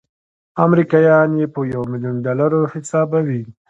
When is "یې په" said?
1.39-1.59